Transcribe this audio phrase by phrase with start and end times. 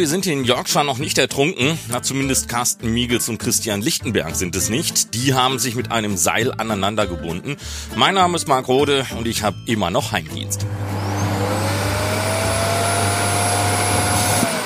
[0.00, 1.78] wir sind in Yorkshire noch nicht ertrunken.
[1.88, 5.12] Na, zumindest Carsten Miegels und Christian Lichtenberg sind es nicht.
[5.12, 7.58] Die haben sich mit einem Seil aneinander gebunden.
[7.96, 10.64] Mein Name ist Marc Rode und ich habe immer noch Heimdienst.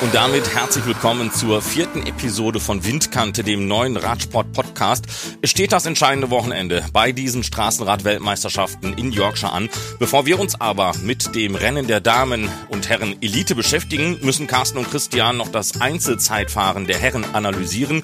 [0.04, 5.06] Und damit herzlich willkommen zur vierten Episode von Windkante, dem neuen Radsport-Podcast.
[5.40, 9.70] Es steht das entscheidende Wochenende bei diesen Straßenrad-Weltmeisterschaften in Yorkshire an.
[9.98, 14.76] Bevor wir uns aber mit dem Rennen der Damen und Herren Elite beschäftigen, müssen Carsten
[14.76, 18.02] und Christian noch das Einzelzeitfahren der Herren analysieren.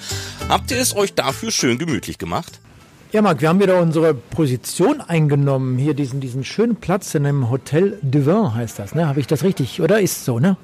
[0.48, 2.60] Habt ihr es euch dafür schön gemütlich gemacht?
[3.12, 5.76] Ja, Marc, wir haben wieder unsere Position eingenommen.
[5.76, 9.06] Hier diesen, diesen schönen Platz in einem Hotel de Vin heißt das, ne?
[9.06, 9.82] Habe ich das richtig?
[9.82, 10.56] Oder ist so, ne?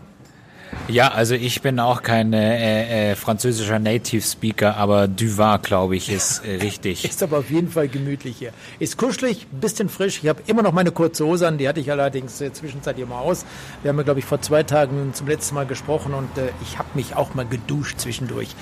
[0.88, 6.10] Ja, also ich bin auch kein äh, äh, französischer Native Speaker, aber Duvar, glaube ich,
[6.12, 7.04] ist äh, richtig.
[7.04, 8.52] ist aber auf jeden Fall gemütlich hier.
[8.78, 10.20] Ist kuschelig, bisschen frisch.
[10.22, 13.18] Ich habe immer noch meine kurze Hose an, die hatte ich allerdings äh, zwischenzeitlich immer
[13.18, 13.44] aus.
[13.82, 16.78] Wir haben ja, glaube ich, vor zwei Tagen zum letzten Mal gesprochen und äh, ich
[16.78, 18.54] habe mich auch mal geduscht zwischendurch.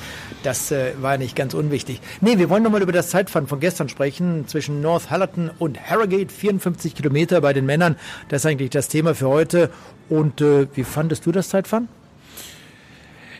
[0.43, 2.01] Das äh, war nicht ganz unwichtig.
[2.23, 6.33] Nee, wir wollen nochmal über das Zeitfahren von gestern sprechen, zwischen North Hallerton und Harrogate,
[6.33, 7.97] 54 Kilometer bei den Männern.
[8.29, 9.71] Das ist eigentlich das Thema für heute.
[10.09, 11.89] Und äh, wie fandest du das Zeitfahren?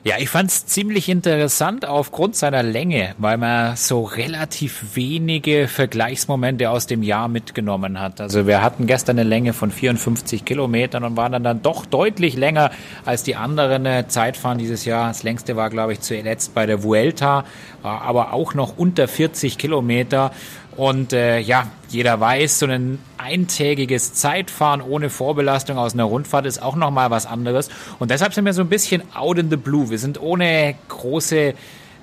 [0.07, 6.69] Ja, ich fand es ziemlich interessant aufgrund seiner Länge, weil man so relativ wenige Vergleichsmomente
[6.69, 8.21] aus dem Jahr mitgenommen hat.
[8.21, 12.37] Also wir hatten gestern eine Länge von 54 Kilometern und waren dann, dann doch deutlich
[12.37, 12.71] länger
[13.07, 15.09] als die anderen äh, Zeitfahren dieses Jahr.
[15.09, 17.47] Das längste war, glaube ich, zuletzt bei der Vuelta,
[17.83, 20.33] aber auch noch unter 40 Kilometer.
[20.77, 26.63] Und äh, ja, jeder weiß, so ein eintägiges Zeitfahren ohne Vorbelastung aus einer Rundfahrt ist
[26.63, 27.69] auch nochmal was anderes.
[27.99, 29.91] Und deshalb sind wir so ein bisschen out in the blue.
[29.91, 31.55] Wir sind ohne große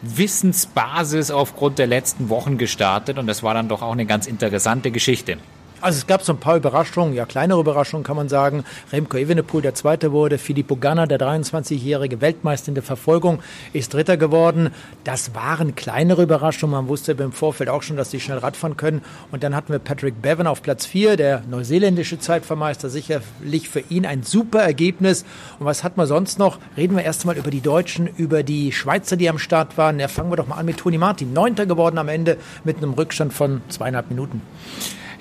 [0.02, 4.92] Wissensbasis aufgrund der letzten Wochen gestartet und das war dann doch auch eine ganz interessante
[4.92, 5.38] Geschichte.
[5.82, 8.64] Also es gab so ein paar Überraschungen, ja kleinere Überraschungen kann man sagen.
[8.94, 13.40] Remco Evenepoel, der Zweite wurde, Filippo Ganna, der 23-jährige Weltmeister in der Verfolgung,
[13.74, 14.70] ist Dritter geworden.
[15.04, 16.76] Das waren kleinere Überraschungen.
[16.76, 19.02] Man wusste im Vorfeld auch schon, dass sie schnell Radfahren können.
[19.32, 22.92] Und dann hatten wir Patrick Bevan auf Platz 4, der neuseeländische Zeitvermeister.
[22.92, 25.26] Sicherlich für ihn ein super Ergebnis.
[25.58, 26.60] Und was hat man sonst noch?
[26.78, 30.00] Reden wir erst einmal über die Deutschen, über die Schweizer, die am Start waren.
[30.00, 31.34] Ja, fangen wir doch mal an mit Toni Martin.
[31.34, 34.44] Neunter geworden am Ende mit einem Rückstand von zweieinhalb Minuten.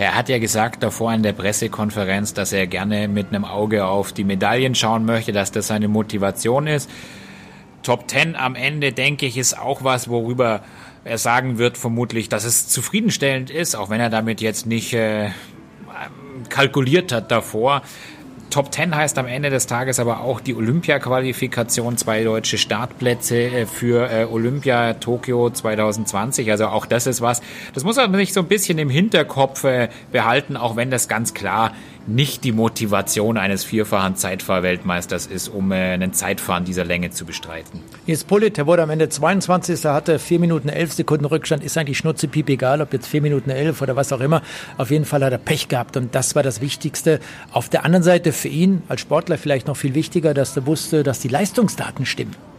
[0.01, 4.15] Er hat ja gesagt davor in der Pressekonferenz, dass er gerne mit einem Auge auf
[4.15, 6.89] die Medaillen schauen möchte, dass das seine Motivation ist.
[7.83, 10.63] Top Ten am Ende, denke ich, ist auch was, worüber
[11.05, 15.33] er sagen wird, vermutlich, dass es zufriedenstellend ist, auch wenn er damit jetzt nicht äh,
[16.49, 17.83] kalkuliert hat davor.
[18.51, 23.67] Top 10 heißt am Ende des Tages aber auch die Olympia-Qualifikation, zwei deutsche Startplätze äh,
[23.67, 26.51] für äh, Olympia Tokio 2020.
[26.51, 27.41] Also auch das ist was,
[27.75, 31.33] das muss man sich so ein bisschen im Hinterkopf äh, behalten, auch wenn das ganz
[31.33, 31.73] klar
[32.15, 37.81] nicht die Motivation eines vierfachen Zeitfahrweltmeisters ist, um äh, einen Zeitfahren dieser Länge zu bestreiten.
[38.07, 39.85] Jetzt Pullit, der wurde am Ende 22.
[39.85, 41.65] hatte 4 Minuten 11 Sekunden Rückstand.
[41.65, 44.43] Ist eigentlich schnurzepiep egal, ob jetzt 4 Minuten 11 oder was auch immer.
[44.77, 47.21] Auf jeden Fall hat er Pech gehabt und das war das Wichtigste.
[47.53, 51.03] Auf der anderen Seite für ihn als Sportler vielleicht noch viel wichtiger, dass er wusste,
[51.03, 52.50] dass die Leistungsdaten stimmen.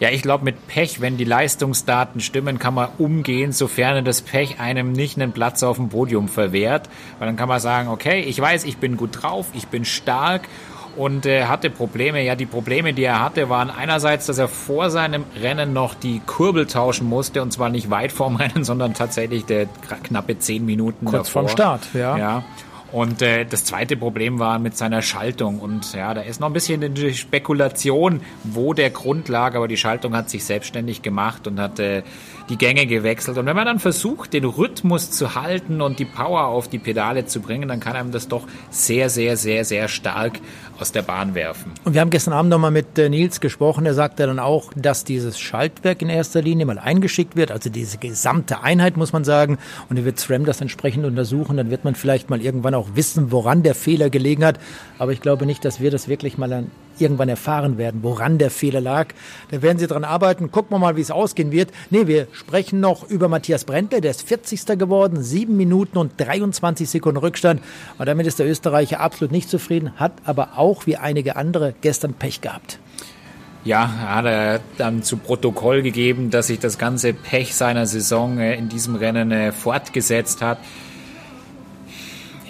[0.00, 4.58] Ja, ich glaube, mit Pech, wenn die Leistungsdaten stimmen, kann man umgehen, sofern das Pech
[4.58, 6.88] einem nicht einen Platz auf dem Podium verwehrt.
[7.18, 10.48] Weil dann kann man sagen, okay, ich weiß, ich bin gut drauf, ich bin stark
[10.96, 12.22] und äh, hatte Probleme.
[12.24, 16.20] Ja, die Probleme, die er hatte, waren einerseits, dass er vor seinem Rennen noch die
[16.26, 19.66] Kurbel tauschen musste und zwar nicht weit vorm Rennen, sondern tatsächlich der
[20.02, 21.42] knappe zehn Minuten Kurz davor.
[21.42, 22.16] vorm Start, ja.
[22.16, 22.44] ja.
[22.92, 25.60] Und äh, das zweite Problem war mit seiner Schaltung.
[25.60, 29.76] Und ja, da ist noch ein bisschen in Spekulation, wo der Grund lag, aber die
[29.76, 32.02] Schaltung hat sich selbstständig gemacht und hat äh,
[32.50, 33.38] die Gänge gewechselt.
[33.38, 37.24] Und wenn man dann versucht, den Rhythmus zu halten und die Power auf die Pedale
[37.24, 40.40] zu bringen, dann kann einem das doch sehr, sehr, sehr, sehr stark
[40.78, 41.72] aus der Bahn werfen.
[41.84, 43.86] Und wir haben gestern Abend nochmal mit äh, Nils gesprochen.
[43.86, 47.98] Er sagte dann auch, dass dieses Schaltwerk in erster Linie mal eingeschickt wird, also diese
[47.98, 49.58] gesamte Einheit, muss man sagen.
[49.88, 51.56] Und er wird SRAM das entsprechend untersuchen.
[51.56, 54.58] Dann wird man vielleicht mal irgendwann auch wissen, woran der Fehler gelegen hat.
[54.98, 56.70] Aber ich glaube nicht, dass wir das wirklich mal an
[57.00, 59.08] irgendwann erfahren werden, woran der Fehler lag.
[59.50, 60.50] Da werden sie dran arbeiten.
[60.50, 61.70] Gucken wir mal, wie es ausgehen wird.
[61.90, 64.00] Nee, wir sprechen noch über Matthias Brentle.
[64.00, 64.78] Der ist 40.
[64.78, 67.62] geworden, 7 Minuten und 23 Sekunden Rückstand.
[67.98, 72.14] Und damit ist der Österreicher absolut nicht zufrieden, hat aber auch wie einige andere gestern
[72.14, 72.78] Pech gehabt.
[73.62, 78.54] Ja, hat er dann zu Protokoll gegeben, dass sich das ganze Pech seiner Saison äh,
[78.54, 80.58] in diesem Rennen äh, fortgesetzt hat.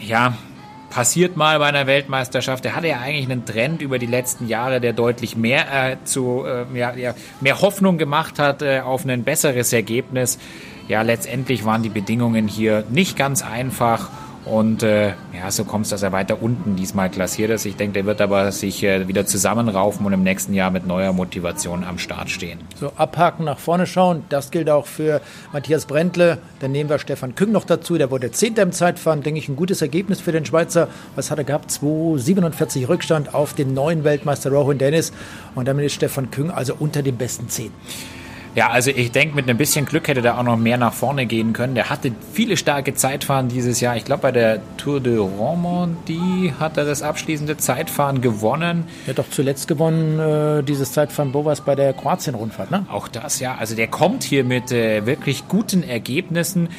[0.07, 0.35] Ja,
[0.91, 2.65] passiert mal bei einer Weltmeisterschaft.
[2.67, 6.45] Er hatte ja eigentlich einen Trend über die letzten Jahre, der deutlich mehr äh, zu
[6.45, 10.39] äh, ja, ja, mehr Hoffnung gemacht hat äh, auf ein besseres Ergebnis.
[10.89, 14.11] Ja, letztendlich waren die Bedingungen hier nicht ganz einfach
[14.45, 17.67] Und äh, ja, so kommt es, dass er weiter unten diesmal klassiert ist.
[17.67, 21.13] Ich denke, der wird aber sich äh, wieder zusammenraufen und im nächsten Jahr mit neuer
[21.13, 22.59] Motivation am Start stehen.
[22.77, 24.25] So, abhaken, nach vorne schauen.
[24.31, 25.21] Das gilt auch für
[25.53, 26.39] Matthias Brentle.
[26.61, 27.99] Dann nehmen wir Stefan Küng noch dazu.
[27.99, 29.23] Der wurde Zehnter im Zeitfahren.
[29.23, 30.89] Denke ich, ein gutes Ergebnis für den Schweizer.
[31.17, 31.71] Was hat er gehabt?
[31.71, 35.13] 2,47 Rückstand auf den neuen Weltmeister Rowan Dennis.
[35.55, 37.73] Und damit ist Stefan Küng also unter den besten zehn.
[38.57, 41.27] Ja, also ich denke, mit ein bisschen Glück hätte der auch noch mehr nach vorne
[41.27, 41.77] gehen können.
[41.77, 43.97] Der hatte viele starke Zeitfahren dieses Jahr.
[43.97, 48.85] Ich glaube, bei der Tour de Romandie hat er das abschließende Zeitfahren gewonnen.
[49.07, 52.87] Er hat doch zuletzt gewonnen, äh, dieses Zeitfahren Bovas bei der Kroatien-Rundfahrt, ne?
[52.91, 53.55] Auch das, ja.
[53.57, 56.71] Also der kommt hier mit äh, wirklich guten Ergebnissen.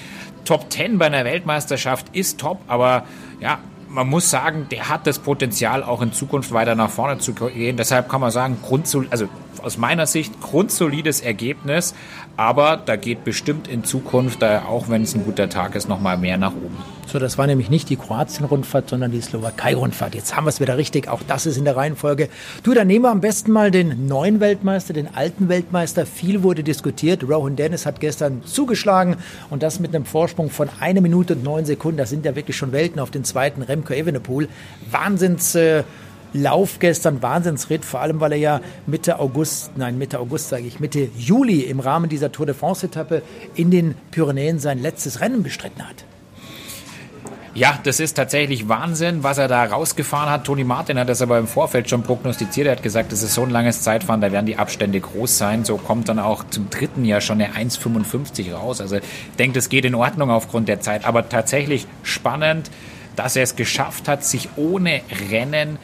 [0.43, 3.05] Top 10 bei einer Weltmeisterschaft ist top, aber
[3.39, 7.33] ja, man muss sagen, der hat das Potenzial, auch in Zukunft weiter nach vorne zu
[7.33, 7.77] gehen.
[7.77, 9.27] Deshalb kann man sagen, grundsolid, also
[9.63, 11.93] aus meiner Sicht grundsolides Ergebnis,
[12.37, 16.17] aber da geht bestimmt in Zukunft, auch wenn es ein guter Tag ist, noch mal
[16.17, 16.77] mehr nach oben.
[17.05, 20.15] So, das war nämlich nicht die Kroatien-Rundfahrt, sondern die Slowakei-Rundfahrt.
[20.15, 21.09] Jetzt haben wir es wieder richtig.
[21.09, 22.29] Auch das ist in der Reihenfolge.
[22.63, 26.05] Du, dann nehmen wir am besten mal den neuen Weltmeister, den alten Weltmeister.
[26.05, 27.23] Viel wurde diskutiert.
[27.27, 29.17] Rohan Dennis hat gestern zugeschlagen
[29.49, 31.97] und das mit einem Vorsprung von einer Minute und neun Sekunden.
[31.97, 34.47] Das sind ja wirklich schon Welten auf den zweiten Remco Evenepoel.
[34.89, 35.55] Wahnsinns...
[35.55, 35.83] Äh,
[36.33, 40.79] Lauf gestern, Wahnsinnsritt, vor allem weil er ja Mitte August, nein, Mitte August sage ich,
[40.79, 43.21] Mitte Juli im Rahmen dieser Tour de France-Etappe
[43.55, 46.05] in den Pyrenäen sein letztes Rennen bestritten hat.
[47.53, 50.45] Ja, das ist tatsächlich Wahnsinn, was er da rausgefahren hat.
[50.45, 52.65] Toni Martin hat das aber im Vorfeld schon prognostiziert.
[52.65, 55.65] Er hat gesagt, das ist so ein langes Zeitfahren, da werden die Abstände groß sein.
[55.65, 58.79] So kommt dann auch zum dritten Jahr schon eine 1,55 raus.
[58.79, 59.03] Also ich
[59.37, 61.03] denke, das geht in Ordnung aufgrund der Zeit.
[61.03, 62.71] Aber tatsächlich spannend,
[63.17, 65.77] dass er es geschafft hat, sich ohne Rennen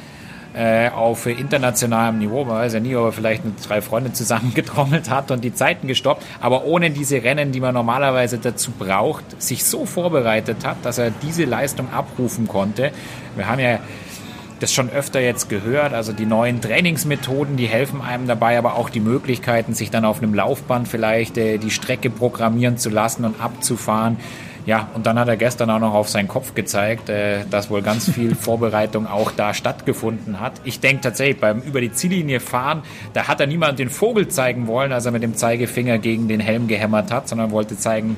[0.57, 5.09] äh, auf internationalem Niveau, man weiß ja nie, ob er vielleicht mit drei Freunden zusammengetrommelt
[5.09, 9.63] hat und die Zeiten gestoppt, aber ohne diese Rennen, die man normalerweise dazu braucht, sich
[9.63, 12.91] so vorbereitet hat, dass er diese Leistung abrufen konnte.
[13.35, 13.79] Wir haben ja
[14.59, 15.93] das schon öfter jetzt gehört.
[15.93, 20.17] Also die neuen Trainingsmethoden, die helfen einem dabei, aber auch die Möglichkeiten, sich dann auf
[20.17, 24.17] einem Laufband vielleicht äh, die Strecke programmieren zu lassen und abzufahren.
[24.67, 27.81] Ja, und dann hat er gestern auch noch auf seinen Kopf gezeigt, äh, dass wohl
[27.81, 30.59] ganz viel Vorbereitung auch da stattgefunden hat.
[30.65, 32.83] Ich denke tatsächlich, beim über die Ziellinie fahren,
[33.13, 36.41] da hat er niemand den Vogel zeigen wollen, als er mit dem Zeigefinger gegen den
[36.41, 38.17] Helm gehämmert hat, sondern wollte zeigen,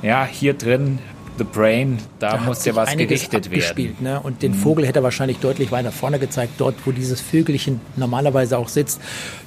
[0.00, 1.00] ja, hier drin
[1.40, 3.96] The Brain, da, da muss ja was gerichtet werden.
[4.00, 4.20] Ne?
[4.20, 4.56] Und den mhm.
[4.56, 9.00] Vogel hätte er wahrscheinlich deutlich weiter vorne gezeigt, dort, wo dieses Vögelchen normalerweise auch sitzt.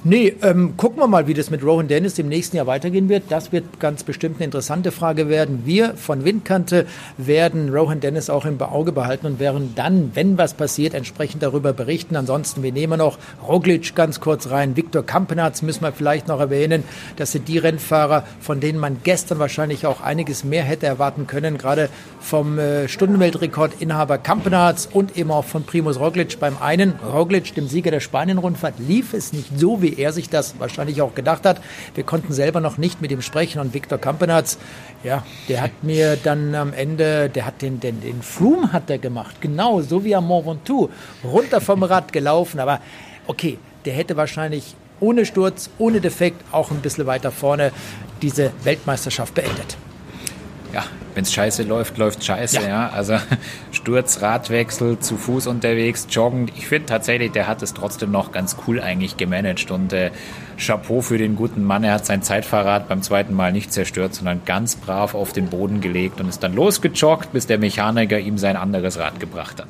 [0.03, 3.25] Nee, ähm, gucken wir mal, wie das mit Rowan Dennis im nächsten Jahr weitergehen wird.
[3.29, 5.61] Das wird ganz bestimmt eine interessante Frage werden.
[5.65, 6.87] Wir von Windkante
[7.17, 11.73] werden Rowan Dennis auch im Auge behalten und werden dann, wenn was passiert, entsprechend darüber
[11.73, 12.15] berichten.
[12.15, 14.75] Ansonsten, wir nehmen noch Roglic ganz kurz rein.
[14.75, 16.83] Viktor Kampenarz müssen wir vielleicht noch erwähnen.
[17.17, 21.59] Das sind die Rennfahrer, von denen man gestern wahrscheinlich auch einiges mehr hätte erwarten können,
[21.59, 21.89] gerade gerade
[22.19, 26.39] vom äh, Stundenweltrekordinhaber Kampenarz und eben auch von Primus Roglic.
[26.39, 30.59] Beim einen, Roglic, dem Sieger der Spanien-Rundfahrt, lief es nicht so, wie er sich das
[30.59, 31.59] wahrscheinlich auch gedacht hat.
[31.95, 34.57] Wir konnten selber noch nicht mit ihm sprechen und Viktor Kampenarz,
[35.03, 38.99] ja, der hat mir dann am Ende, der hat den, den, den Froome hat er
[38.99, 40.89] gemacht, genau, so wie am Mont Ventoux,
[41.23, 42.79] runter vom Rad gelaufen, aber
[43.27, 47.71] okay, der hätte wahrscheinlich ohne Sturz, ohne Defekt auch ein bisschen weiter vorne
[48.21, 49.77] diese Weltmeisterschaft beendet
[50.73, 50.83] ja,
[51.15, 52.67] wenn es scheiße läuft, läuft scheiße, ja.
[52.67, 52.89] ja.
[52.89, 53.17] Also
[53.71, 56.49] Sturz, Radwechsel, zu Fuß unterwegs, joggen.
[56.55, 60.11] Ich finde tatsächlich, der hat es trotzdem noch ganz cool eigentlich gemanagt und äh,
[60.57, 61.83] Chapeau für den guten Mann.
[61.83, 65.81] Er hat sein Zeitfahrrad beim zweiten Mal nicht zerstört, sondern ganz brav auf den Boden
[65.81, 69.67] gelegt und ist dann losgejoggt, bis der Mechaniker ihm sein anderes Rad gebracht hat.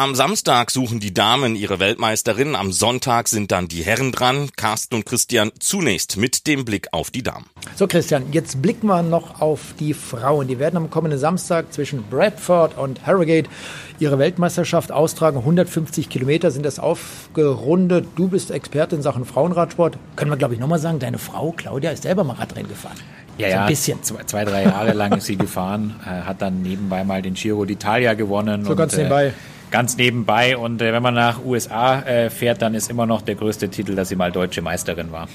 [0.00, 4.48] Am Samstag suchen die Damen ihre Weltmeisterin, am Sonntag sind dann die Herren dran.
[4.56, 7.44] Carsten und Christian zunächst mit dem Blick auf die Damen.
[7.76, 10.48] So Christian, jetzt blicken wir noch auf die Frauen.
[10.48, 13.50] Die werden am kommenden Samstag zwischen Bradford und Harrogate
[13.98, 15.36] ihre Weltmeisterschaft austragen.
[15.40, 18.06] 150 Kilometer sind das aufgerundet.
[18.16, 19.98] Du bist Experte in Sachen Frauenradsport.
[20.16, 22.96] Können wir, glaube ich, nochmal sagen, deine Frau Claudia ist selber mal Radrennen gefahren.
[23.36, 24.02] Ja, so ein ja, bisschen.
[24.02, 27.64] Zwei, zwei, drei Jahre lang ist sie gefahren, äh, hat dann nebenbei mal den Giro
[27.64, 28.64] d'Italia gewonnen.
[28.64, 29.26] So und, ganz nebenbei.
[29.26, 29.32] Äh,
[29.70, 30.56] ganz nebenbei.
[30.56, 33.94] Und äh, wenn man nach USA äh, fährt, dann ist immer noch der größte Titel,
[33.94, 35.28] dass sie mal deutsche Meisterin war.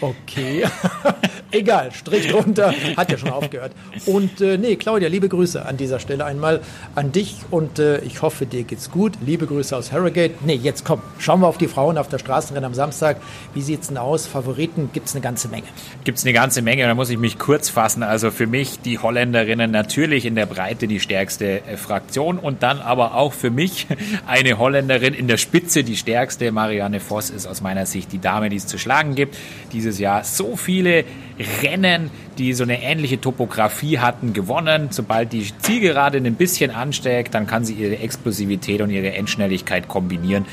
[0.00, 0.64] Okay.
[1.54, 3.72] Egal, Strich drunter, hat ja schon aufgehört.
[4.06, 6.62] Und äh, nee, Claudia, liebe Grüße an dieser Stelle einmal
[6.94, 9.12] an dich und äh, ich hoffe, dir geht's gut.
[9.24, 10.34] Liebe Grüße aus Harrogate.
[10.46, 13.18] Nee, jetzt komm, schauen wir auf die Frauen auf der Straßenrennen am Samstag.
[13.52, 14.26] Wie sieht's denn aus?
[14.26, 15.66] Favoriten gibt's eine ganze Menge.
[16.04, 18.02] Gibt's eine ganze Menge, da muss ich mich kurz fassen.
[18.02, 22.80] Also für mich die Holländerinnen natürlich in der Breite die stärkste äh, Fraktion und dann
[22.80, 23.81] aber auch für mich
[24.26, 26.52] eine Holländerin in der Spitze, die stärkste.
[26.52, 29.36] Marianne Voss ist aus meiner Sicht die Dame, die es zu schlagen gibt.
[29.72, 31.04] Dieses Jahr so viele
[31.62, 34.88] Rennen, die so eine ähnliche Topografie hatten, gewonnen.
[34.90, 40.46] Sobald die Zielgerade ein bisschen ansteigt, dann kann sie ihre Explosivität und ihre Endschnelligkeit kombinieren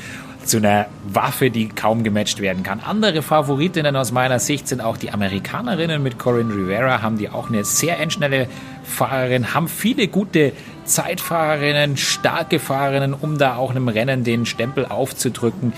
[0.44, 2.80] zu einer Waffe, die kaum gematcht werden kann.
[2.80, 7.48] Andere Favoritinnen aus meiner Sicht sind auch die Amerikanerinnen mit Corinne Rivera, haben die auch
[7.48, 8.48] eine sehr endschnelle
[8.82, 10.52] Fahrerin, haben viele gute
[10.90, 15.72] Zeitfahrerinnen, starke Fahrerinnen, um da auch einem Rennen den Stempel aufzudrücken.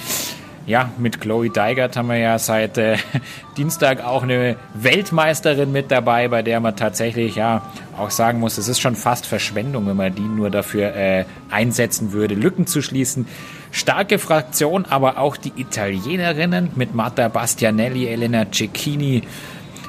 [0.65, 2.97] Ja, mit Chloe Deigert haben wir ja seit äh,
[3.57, 7.63] Dienstag auch eine Weltmeisterin mit dabei, bei der man tatsächlich ja
[7.99, 12.13] auch sagen muss, es ist schon fast Verschwendung, wenn man die nur dafür äh, einsetzen
[12.13, 13.27] würde, Lücken zu schließen.
[13.73, 19.23] Starke Fraktion, aber auch die Italienerinnen mit Marta Bastianelli, Elena Cecchini,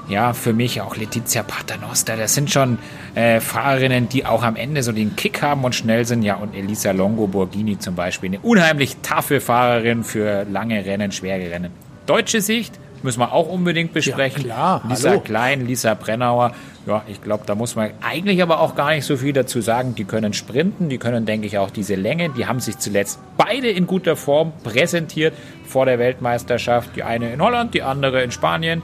[0.10, 2.18] ja, für mich auch Letizia Paternoster.
[2.18, 2.78] Das sind schon
[3.16, 6.24] äh, Fahrerinnen, die auch am Ende so den Kick haben und schnell sind.
[6.24, 8.30] Ja, und Elisa Longo Borghini zum Beispiel.
[8.30, 11.72] Eine unheimlich taffe Fahrerin für lange Rennen, schwere Rennen.
[12.06, 14.46] Deutsche Sicht müssen wir auch unbedingt besprechen.
[14.48, 14.82] Ja, klar.
[14.90, 15.20] Lisa Hallo.
[15.22, 16.54] Klein, Lisa Brennauer.
[16.86, 19.96] Ja, ich glaube, da muss man eigentlich aber auch gar nicht so viel dazu sagen.
[19.96, 22.30] Die können sprinten, die können, denke ich, auch diese Länge.
[22.30, 25.34] Die haben sich zuletzt beide in guter Form präsentiert
[25.66, 26.96] vor der Weltmeisterschaft.
[26.96, 28.82] Die eine in Holland, die andere in Spanien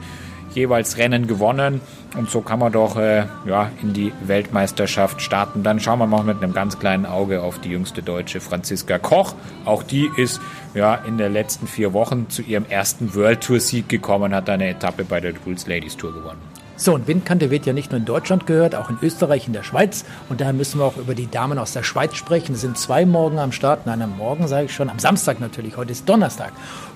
[0.54, 1.80] jeweils Rennen gewonnen.
[2.16, 5.62] Und so kann man doch äh, ja, in die Weltmeisterschaft starten.
[5.62, 9.34] Dann schauen wir mal mit einem ganz kleinen Auge auf die jüngste Deutsche, Franziska Koch.
[9.64, 10.40] Auch die ist
[10.74, 14.68] ja in den letzten vier Wochen zu ihrem ersten World Tour Sieg gekommen, hat eine
[14.68, 16.40] Etappe bei der Bulls Ladies Tour gewonnen.
[16.80, 19.62] So, und Windkante wird ja nicht nur in Deutschland gehört, auch in Österreich, in der
[19.62, 20.06] Schweiz.
[20.30, 22.54] Und daher müssen wir auch über die Damen aus der Schweiz sprechen.
[22.54, 23.84] Es sind zwei Morgen am Start.
[23.84, 25.76] Nein, am Morgen sage ich schon, am Samstag natürlich.
[25.76, 26.52] Heute ist Donnerstag.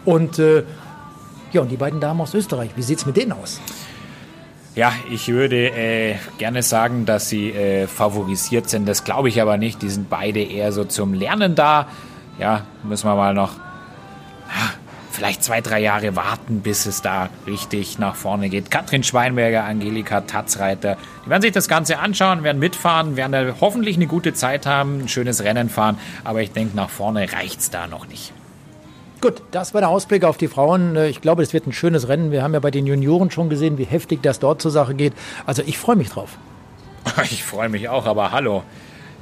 [0.07, 0.63] Und äh,
[1.55, 3.61] ja, und die beiden Damen aus Österreich, wie sieht es mit denen aus?
[4.75, 8.89] Ja, ich würde äh, gerne sagen, dass sie äh, favorisiert sind.
[8.89, 9.83] Das glaube ich aber nicht.
[9.83, 11.87] Die sind beide eher so zum Lernen da.
[12.41, 13.53] Ja, müssen wir mal noch
[15.15, 18.71] vielleicht zwei, drei Jahre warten, bis es da richtig nach vorne geht.
[18.71, 24.09] Katrin Schweinberger, Angelika Tatzreiter, die werden sich das Ganze anschauen, werden mitfahren, werden hoffentlich eine
[24.09, 25.99] gute Zeit haben, ein schönes Rennen fahren.
[26.25, 28.33] Aber ich denke, nach vorne reicht's da noch nicht.
[29.25, 30.97] Gut, das war der Ausblick auf die Frauen.
[30.97, 32.31] Ich glaube, es wird ein schönes Rennen.
[32.31, 35.15] Wir haben ja bei den Junioren schon gesehen, wie heftig das dort zur Sache geht.
[35.47, 36.37] Also ich freue mich drauf.
[37.31, 38.65] Ich freue mich auch, aber hallo.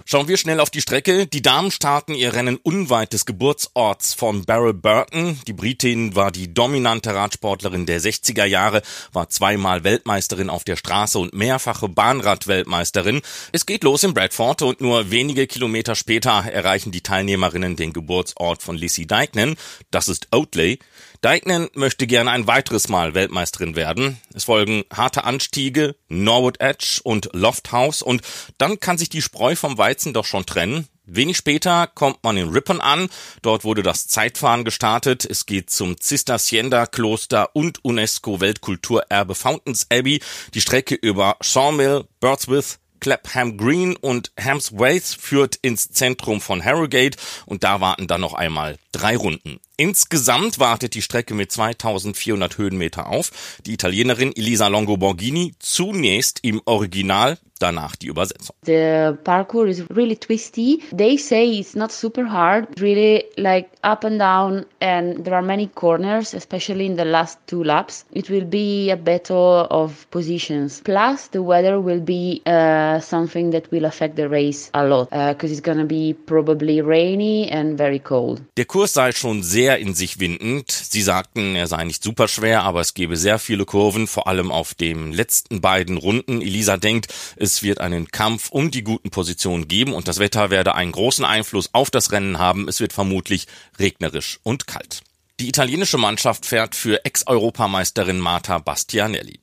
[0.05, 1.27] Schauen wir schnell auf die Strecke.
[1.27, 5.39] Die Damen starten ihr Rennen unweit des Geburtsorts von Beryl Burton.
[5.47, 8.83] Die Britin war die dominante Radsportlerin der 60er Jahre,
[9.13, 13.23] war zweimal Weltmeisterin auf der Straße und mehrfache Bahnrad-Weltmeisterin.
[13.53, 18.63] Es geht los in Bradford und nur wenige Kilometer später erreichen die Teilnehmerinnen den Geburtsort
[18.63, 19.57] von Lissy Deignan.
[19.91, 20.79] Das ist Oatley.
[21.23, 24.19] Deignan möchte gerne ein weiteres Mal Weltmeisterin werden.
[24.35, 28.23] Es folgen harte Anstiege, Norwood Edge und Lofthouse und
[28.59, 30.89] dann kann sich die Spreu vom Weizen doch schon trennen.
[31.05, 33.09] Wenig später kommt man in Ripon an.
[33.41, 35.25] Dort wurde das Zeitfahren gestartet.
[35.25, 40.21] Es geht zum Zisterciender-Kloster und UNESCO-Weltkulturerbe Fountains Abbey.
[40.55, 47.65] Die Strecke über Sawmill, Birdswith, Clapham Green und Hamswaith führt ins Zentrum von Harrogate und
[47.65, 49.59] da warten dann noch einmal drei Runden.
[49.77, 53.33] Insgesamt wartet die Strecke mit 2400 Höhenmeter auf.
[53.67, 58.57] Die Italienerin Elisa Longo Borghini zunächst im Original danach die Übersetzung.
[58.65, 60.83] The parkour is really twisty.
[60.93, 65.69] They say it's not super hard, really like up and down, and there are many
[65.69, 68.05] corners, especially in the last two laps.
[68.13, 70.81] It will be a battle of positions.
[70.85, 75.51] Plus, the weather will be uh, something that will affect the race a lot because
[75.51, 78.43] uh, it's gonna be probably rainy and very cold.
[78.57, 80.71] Der Kurs sei schon sehr in sich windend.
[80.71, 84.51] Sie sagten, er sei nicht super schwer, aber es gebe sehr viele Kurven, vor allem
[84.51, 86.41] auf den letzten beiden Runden.
[86.41, 90.49] Elisa denkt, es es wird einen Kampf um die guten Positionen geben und das Wetter
[90.49, 92.67] werde einen großen Einfluss auf das Rennen haben.
[92.67, 93.47] Es wird vermutlich
[93.79, 95.03] regnerisch und kalt.
[95.39, 99.39] Die italienische Mannschaft fährt für Ex-Europameisterin Marta Bastianelli.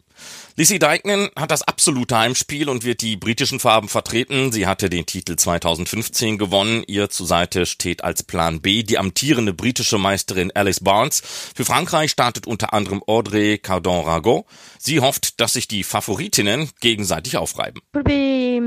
[0.59, 4.51] Lizzie Deignan hat das absolute Heimspiel und wird die britischen Farben vertreten.
[4.51, 6.83] Sie hatte den Titel 2015 gewonnen.
[6.85, 11.21] Ihr zur Seite steht als Plan B die amtierende britische Meisterin Alice Barnes.
[11.55, 14.43] Für Frankreich startet unter anderem Audrey Cardon-Ragot.
[14.77, 17.81] Sie hofft, dass sich die Favoritinnen gegenseitig aufreiben.
[17.93, 18.59] Would be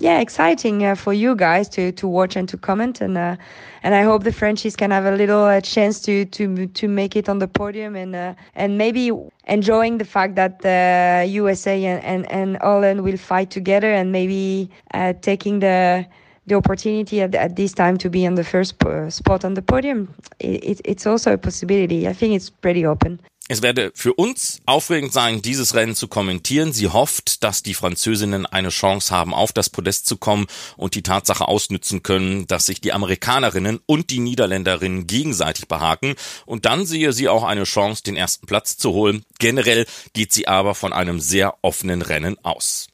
[0.00, 3.36] yeah exciting uh, for you guys to to watch and to comment and uh,
[3.82, 7.16] and I hope the Frenchies can have a little uh, chance to to to make
[7.16, 9.10] it on the podium and uh, and maybe
[9.46, 14.70] enjoying the fact that the USA and, and, and Holland will fight together and maybe
[14.92, 16.06] uh, taking the
[16.46, 18.74] the opportunity at, at, this time to be on the first
[19.08, 20.14] spot on the podium.
[20.40, 22.06] It, it, it's also a possibility.
[22.06, 23.18] I think it's pretty open.
[23.46, 26.72] Es werde für uns aufregend sein, dieses Rennen zu kommentieren.
[26.72, 30.46] Sie hofft, dass die Französinnen eine Chance haben, auf das Podest zu kommen
[30.78, 36.14] und die Tatsache ausnützen können, dass sich die Amerikanerinnen und die Niederländerinnen gegenseitig behaken.
[36.46, 39.24] Und dann sehe sie auch eine Chance, den ersten Platz zu holen.
[39.38, 39.84] Generell
[40.14, 42.86] geht sie aber von einem sehr offenen Rennen aus.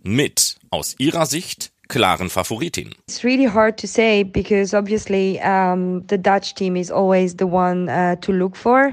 [0.00, 2.94] Mit, aus ihrer Sicht, klaren Favoritin.
[3.08, 7.90] It's really hard to say because obviously um, the Dutch team is always the one
[7.90, 8.92] uh, to look for.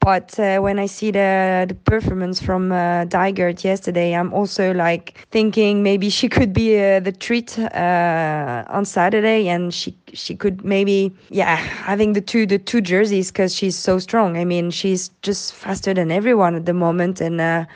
[0.00, 5.26] But uh, when I see the, the performance from uh, Dygert yesterday, I'm also like
[5.30, 10.64] thinking maybe she could be uh, the treat uh, on Saturday, and she she could
[10.64, 14.38] maybe yeah having the two the two jerseys because she's so strong.
[14.38, 17.66] I mean, she's just faster than everyone at the moment, and uh,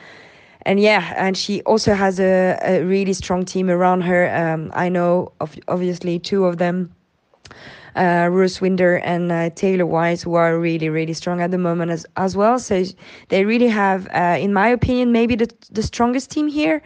[0.63, 4.35] and yeah, and she also has a, a really strong team around her.
[4.35, 6.89] Um, I know of obviously two of them
[7.95, 11.91] uh, Ruth Winder and uh, Taylor Wise, who are really, really strong at the moment
[11.91, 12.59] as, as well.
[12.59, 12.83] So
[13.29, 16.81] they really have, uh, in my opinion, maybe the, the strongest team here,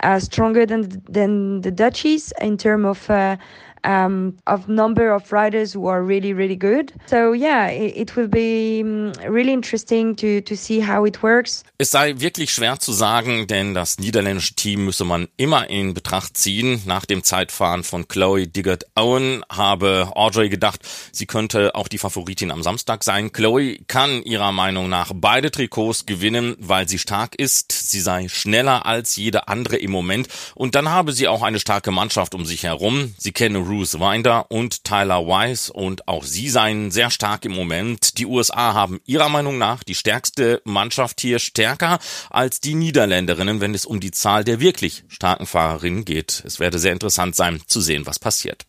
[0.00, 3.36] uh, stronger than than the Dutchies in terms of uh,
[3.84, 6.92] um, of number of riders who are really really good.
[7.06, 8.82] So yeah, it, it will be
[9.28, 11.64] really interesting to to see how it works.
[11.78, 16.36] Es sei wirklich schwer zu sagen, denn das niederländische Team müsse man immer in Betracht
[16.36, 16.82] ziehen.
[16.86, 20.80] Nach dem Zeitfahren von Chloe Diggert Owen habe Audrey gedacht,
[21.12, 23.32] sie könnte auch die Favoritin am Samstag sein.
[23.32, 27.72] Chloe kann ihrer Meinung nach beide Trikots gewinnen, weil sie stark ist.
[27.72, 31.90] Sie sei schneller als jede andere im Moment und dann habe sie auch eine starke
[31.90, 33.14] Mannschaft um sich herum.
[33.18, 38.18] Sie kenne Bruce Winder und Tyler Wise und auch sie seien sehr stark im Moment.
[38.18, 41.98] Die USA haben ihrer Meinung nach die stärkste Mannschaft hier stärker
[42.30, 46.44] als die Niederländerinnen, wenn es um die Zahl der wirklich starken Fahrerinnen geht.
[46.46, 48.64] Es werde sehr interessant sein zu sehen, was passiert.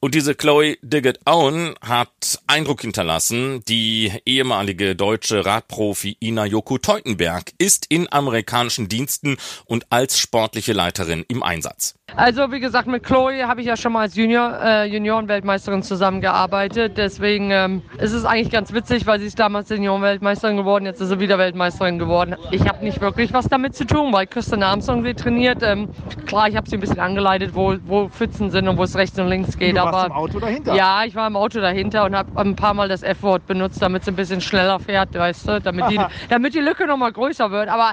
[0.00, 3.62] Und diese Chloe Diggett Owen hat Eindruck hinterlassen.
[3.66, 11.24] Die ehemalige deutsche Radprofi Ina Joko Teutenberg ist in amerikanischen Diensten und als sportliche Leiterin
[11.28, 11.94] im Einsatz.
[12.14, 16.96] Also wie gesagt, mit Chloe habe ich ja schon mal als Junior, äh, Juniorenweltmeisterin zusammengearbeitet.
[16.96, 21.08] Deswegen ähm, ist es eigentlich ganz witzig, weil sie ist damals Juniorenweltmeisterin geworden, jetzt ist
[21.08, 22.36] sie wieder Weltmeisterin geworden.
[22.52, 25.62] Ich habe nicht wirklich was damit zu tun, weil Kirsten Armstrong sie trainiert.
[25.62, 25.88] Ähm,
[26.26, 29.18] klar, ich habe sie ein bisschen angeleitet, wo, wo Pfützen sind und wo es rechts
[29.18, 29.76] und links geht.
[29.86, 30.74] Aber warst im Auto dahinter.
[30.74, 34.02] Ja, ich war im Auto dahinter und habe ein paar Mal das F-Wort benutzt, damit
[34.02, 37.68] es ein bisschen schneller fährt, weißt du, damit die, damit die Lücke nochmal größer wird.
[37.68, 37.92] Aber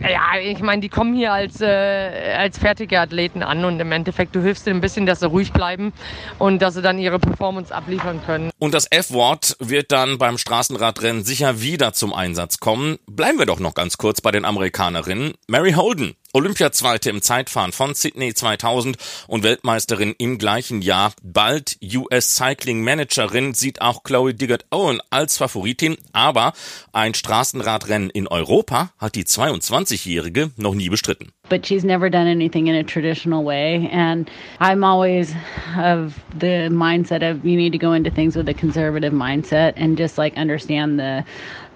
[0.00, 4.34] ja, ich meine, die kommen hier als, äh, als fertige Athleten an und im Endeffekt,
[4.34, 5.92] du hilfst ihnen ein bisschen, dass sie ruhig bleiben
[6.38, 8.50] und dass sie dann ihre Performance abliefern können.
[8.58, 12.98] Und das F-Wort wird dann beim Straßenradrennen sicher wieder zum Einsatz kommen.
[13.06, 15.34] Bleiben wir doch noch ganz kurz bei den Amerikanerinnen.
[15.48, 21.12] Mary Holden Olympiazweite im Zeitfahren von Sydney 2000 und Weltmeisterin im gleichen Jahr.
[21.22, 26.54] Bald US Cycling Managerin sieht auch Chloe Diggert Owen als Favoritin, aber
[26.92, 31.32] ein Straßenradrennen in Europa hat die 22-Jährige noch nie bestritten.
[31.52, 33.86] But she's never done anything in a traditional way.
[33.92, 35.34] And I'm always
[35.76, 39.98] of the mindset of you need to go into things with a conservative mindset and
[39.98, 41.26] just like understand the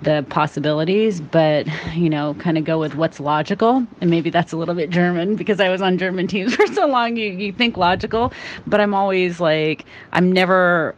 [0.00, 3.86] the possibilities, but you know, kind of go with what's logical.
[4.00, 6.86] And maybe that's a little bit German because I was on German teams for so
[6.86, 7.18] long.
[7.18, 8.32] You, you think logical,
[8.66, 9.84] but I'm always like,
[10.14, 10.94] I'm never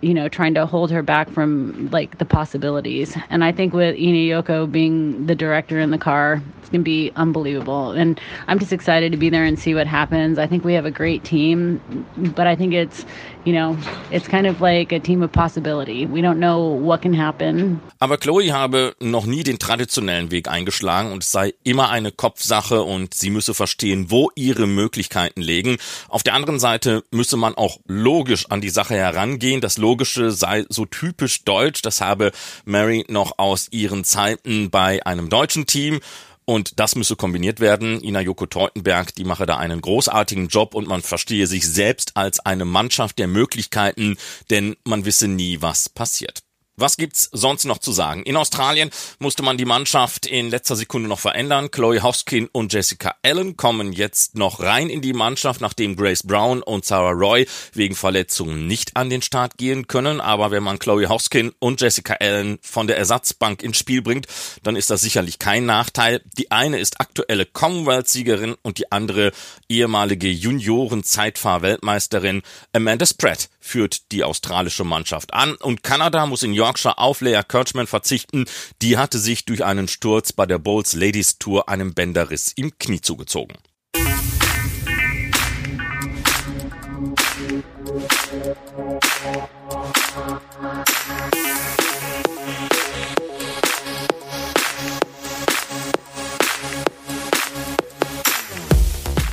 [0.00, 3.16] you know, trying to hold her back from like the possibilities.
[3.30, 7.12] And I think with Ina Yoko being the director in the car, it's to be
[7.16, 7.92] unbelievable.
[7.92, 10.38] And I'm just excited to be there and see what happens.
[10.38, 11.80] I think we have a great team,
[12.16, 13.06] but I think it's,
[13.44, 13.76] you know,
[14.10, 16.06] it's kind of like a team of possibility.
[16.06, 17.80] We don't know what can happen.
[18.00, 22.82] Aber Chloe habe noch nie den traditionellen Weg eingeschlagen und es sei immer eine Kopfsache
[22.82, 25.76] und sie müsse verstehen, wo ihre Möglichkeiten liegen.
[26.08, 29.60] Auf der anderen Seite müsse man auch logisch an die Sache herangehen.
[29.60, 31.80] Das Logische sei so typisch deutsch.
[31.82, 32.32] Das habe
[32.64, 36.00] Mary noch aus ihren Zeiten bei einem deutschen Team.
[36.44, 38.02] Und das müsse kombiniert werden.
[38.02, 42.40] Ina Joko Teutenberg, die mache da einen großartigen Job und man verstehe sich selbst als
[42.40, 44.16] eine Mannschaft der Möglichkeiten,
[44.50, 46.45] denn man wisse nie, was passiert.
[46.78, 48.22] Was gibt's sonst noch zu sagen?
[48.24, 51.70] In Australien musste man die Mannschaft in letzter Sekunde noch verändern.
[51.70, 56.62] Chloe Hoskin und Jessica Allen kommen jetzt noch rein in die Mannschaft, nachdem Grace Brown
[56.62, 60.20] und Sarah Roy wegen Verletzungen nicht an den Start gehen können.
[60.20, 64.26] Aber wenn man Chloe Hoskin und Jessica Allen von der Ersatzbank ins Spiel bringt,
[64.62, 66.20] dann ist das sicherlich kein Nachteil.
[66.36, 69.32] Die eine ist aktuelle Commonwealth-Siegerin und die andere
[69.70, 72.42] ehemalige Junioren-Zeitfahr-Weltmeisterin
[72.74, 77.86] Amanda Spratt führt die australische Mannschaft an und Kanada muss in Yorkshire auf Leah Kirchman
[77.86, 78.46] verzichten.
[78.80, 83.00] Die hatte sich durch einen Sturz bei der Bowls Ladies Tour einem Bänderriss im Knie
[83.00, 83.56] zugezogen.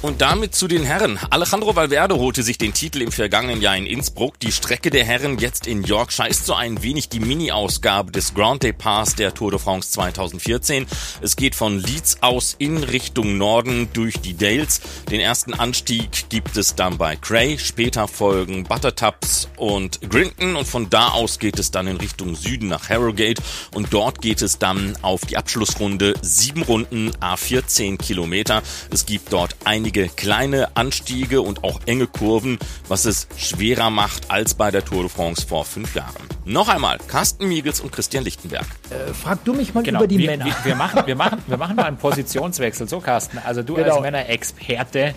[0.03, 1.17] Und damit zu den Herren.
[1.29, 4.37] Alejandro Valverde holte sich den Titel im vergangenen Jahr in Innsbruck.
[4.41, 8.65] Die Strecke der Herren jetzt in Yorkshire ist so ein wenig die Mini-Ausgabe des Grand
[8.65, 10.87] Départ der Tour de France 2014.
[11.21, 14.81] Es geht von Leeds aus in Richtung Norden durch die Dales.
[15.09, 20.89] Den ersten Anstieg gibt es dann bei Cray, später folgen Buttertups und Grinton und von
[20.89, 23.41] da aus geht es dann in Richtung Süden nach Harrogate
[23.73, 26.15] und dort geht es dann auf die Abschlussrunde.
[26.21, 28.61] Sieben Runden, A14 Kilometer.
[28.91, 34.32] Es gibt dort einige einige kleine Anstiege und auch enge Kurven, was es schwerer macht
[34.32, 36.15] als bei der Tour de France vor fünf Jahren.
[36.45, 38.65] Noch einmal, Carsten Miegels und Christian Lichtenberg.
[38.89, 40.45] Äh, frag du mich mal genau, über die wir, Männer.
[40.45, 42.89] Wir, wir, machen, wir, machen, wir machen mal einen Positionswechsel.
[42.89, 43.95] So, Carsten, also du genau.
[43.95, 45.13] als Männerexperte.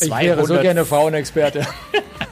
[0.00, 1.66] Ich wäre so gerne Frauenexperte.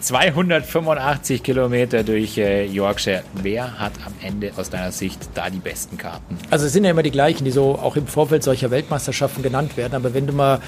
[0.00, 3.22] 285 Kilometer durch äh, Yorkshire.
[3.34, 6.36] Wer hat am Ende aus deiner Sicht da die besten Karten?
[6.50, 9.76] Also es sind ja immer die gleichen, die so auch im Vorfeld solcher Weltmeisterschaften genannt
[9.76, 9.94] werden.
[9.94, 10.60] Aber wenn du mal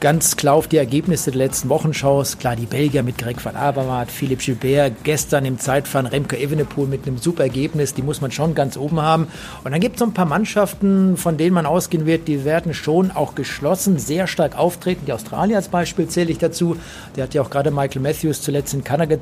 [0.00, 3.56] ganz klar auf die Ergebnisse der letzten Wochen schaust, klar die Belgier mit Greg van
[3.56, 8.30] Avermaet, Philipp Gilbert, gestern im Zeitfahren Remke Evenepoel mit einem super Ergebnis, die muss man
[8.30, 9.28] schon ganz oben haben.
[9.64, 12.74] Und dann gibt es so ein paar Mannschaften, von denen man ausgehen wird, die werden
[12.74, 15.06] schon auch geschlossen sehr stark auftreten.
[15.06, 16.76] Die Australier als Beispiel zähle ich dazu.
[17.16, 19.16] Der hat ja auch gerade Michael Matthews zuletzt in Kanada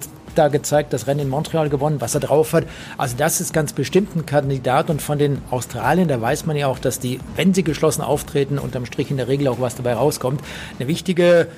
[0.49, 2.65] gezeigt, das Rennen in Montreal gewonnen, was er drauf hat.
[2.97, 6.69] Also das ist ganz bestimmt ein Kandidat und von den Australiern, da weiß man ja
[6.69, 9.95] auch, dass die, wenn sie geschlossen auftreten, unterm Strich in der Regel auch was dabei
[9.95, 10.41] rauskommt,
[10.79, 11.49] eine wichtige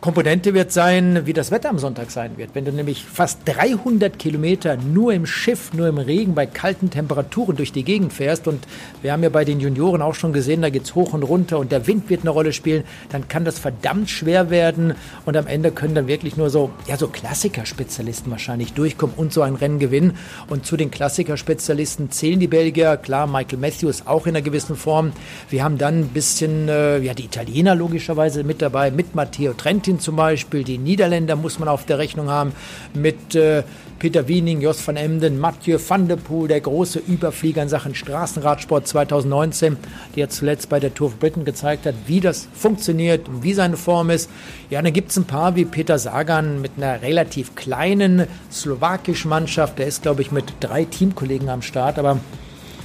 [0.00, 2.50] Komponente wird sein, wie das Wetter am Sonntag sein wird.
[2.54, 7.56] Wenn du nämlich fast 300 Kilometer nur im Schiff, nur im Regen, bei kalten Temperaturen
[7.56, 8.64] durch die Gegend fährst und
[9.02, 11.72] wir haben ja bei den Junioren auch schon gesehen, da geht's hoch und runter und
[11.72, 14.94] der Wind wird eine Rolle spielen, dann kann das verdammt schwer werden
[15.26, 19.42] und am Ende können dann wirklich nur so, ja, so Klassikerspezialisten wahrscheinlich durchkommen und so
[19.42, 20.16] ein Rennen gewinnen.
[20.48, 25.10] Und zu den Klassikerspezialisten zählen die Belgier, klar, Michael Matthews auch in einer gewissen Form.
[25.50, 29.87] Wir haben dann ein bisschen, äh, ja, die Italiener logischerweise mit dabei, mit Matteo Trenti
[29.88, 32.52] Argentin zum Beispiel, die Niederländer muss man auf der Rechnung haben,
[32.92, 33.62] mit äh,
[33.98, 38.86] Peter Wiening, Jos van Emden, Mathieu van der Poel, der große Überflieger in Sachen Straßenradsport
[38.86, 39.78] 2019,
[40.14, 43.78] der zuletzt bei der Tour of Britain gezeigt hat, wie das funktioniert und wie seine
[43.78, 44.28] Form ist.
[44.68, 49.78] Ja, dann gibt es ein paar wie Peter Sagan mit einer relativ kleinen slowakischen Mannschaft.
[49.78, 52.18] Der ist, glaube ich, mit drei Teamkollegen am Start, aber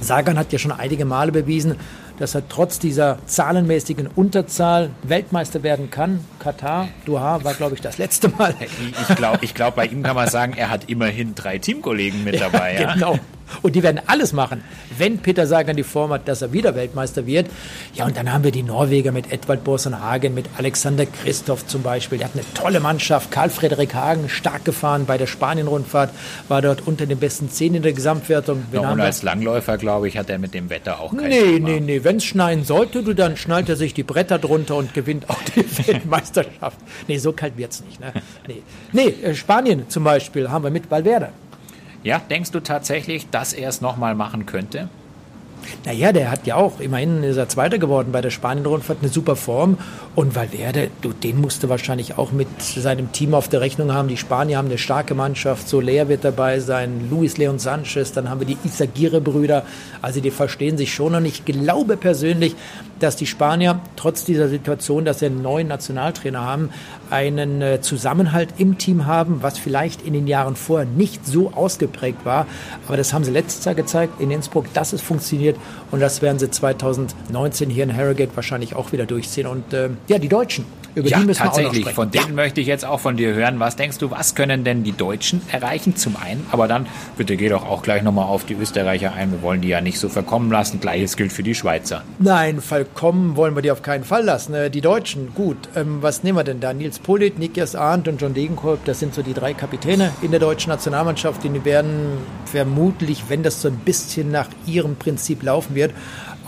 [0.00, 1.76] Sagan hat ja schon einige Male bewiesen,
[2.18, 6.20] dass er trotz dieser zahlenmäßigen Unterzahl Weltmeister werden kann.
[6.38, 8.54] Katar, Doha war, glaube ich, das letzte Mal.
[9.08, 12.40] Ich glaube, ich glaub, bei ihm kann man sagen, er hat immerhin drei Teamkollegen mit
[12.40, 12.80] dabei.
[12.80, 13.18] Ja, genau.
[13.62, 14.62] Und die werden alles machen,
[14.98, 17.46] wenn Peter Sagan die Form hat, dass er wieder Weltmeister wird.
[17.94, 22.18] Ja, und dann haben wir die Norweger mit Edvard Borsenhagen, mit Alexander Christoph zum Beispiel.
[22.18, 23.30] Der hat eine tolle Mannschaft.
[23.30, 26.10] Karl Frederik Hagen, stark gefahren bei der Spanien-Rundfahrt,
[26.48, 28.64] war dort unter den besten zehn in der Gesamtwertung.
[28.72, 31.68] Ja, und als Langläufer, glaube ich, hat er mit dem Wetter auch keinen Nee, Thema.
[31.68, 32.04] nee, nee.
[32.04, 35.40] Wenn es schneien sollte, du, dann schnallt er sich die Bretter drunter und gewinnt auch
[35.54, 36.78] die Weltmeisterschaft.
[37.08, 38.00] Nee, so kalt wird es nicht.
[38.00, 38.12] Ne?
[38.46, 38.62] Nee.
[38.92, 41.28] nee, äh, Spanien zum Beispiel haben wir mit Valverde.
[42.04, 44.88] Ja, denkst du tatsächlich, dass er es nochmal machen könnte?
[45.86, 49.36] Naja, der hat ja auch, immerhin ist er Zweiter geworden bei der Spanien-Rundfahrt, eine super
[49.36, 49.78] Form.
[50.14, 54.08] Und Valverde, du, den musste wahrscheinlich auch mit seinem Team auf der Rechnung haben.
[54.08, 58.40] Die Spanier haben eine starke Mannschaft, Soler wird dabei sein, Luis Leon Sanchez, dann haben
[58.40, 59.64] wir die Isagire-Brüder.
[60.02, 61.14] Also die verstehen sich schon.
[61.14, 62.54] Und ich glaube persönlich,
[63.04, 66.70] dass die Spanier trotz dieser Situation, dass sie einen neuen Nationaltrainer haben,
[67.10, 72.24] einen äh, Zusammenhalt im Team haben, was vielleicht in den Jahren vorher nicht so ausgeprägt
[72.24, 72.46] war.
[72.88, 75.56] Aber das haben sie letztes Jahr gezeigt in Innsbruck, dass es funktioniert
[75.90, 79.46] und das werden sie 2019 hier in Harrogate wahrscheinlich auch wieder durchziehen.
[79.46, 80.64] Und äh, ja, die Deutschen.
[80.94, 81.72] Über ja, die müssen tatsächlich.
[81.74, 82.34] Wir auch noch von denen ja.
[82.34, 83.58] möchte ich jetzt auch von dir hören.
[83.60, 85.96] Was denkst du, was können denn die Deutschen erreichen?
[85.96, 89.32] Zum einen, aber dann bitte geh doch auch gleich nochmal auf die Österreicher ein.
[89.32, 90.80] Wir wollen die ja nicht so verkommen lassen.
[90.80, 92.02] Gleiches gilt für die Schweizer.
[92.18, 94.54] Nein, verkommen wollen wir die auf keinen Fall lassen.
[94.54, 95.56] Äh, die Deutschen, gut.
[95.74, 96.72] Ähm, was nehmen wir denn da?
[96.72, 100.40] Nils Polit, Nikias Arndt und John Degenkolb, das sind so die drei Kapitäne in der
[100.40, 101.42] deutschen Nationalmannschaft.
[101.44, 105.92] Die werden vermutlich, wenn das so ein bisschen nach ihrem Prinzip laufen wird,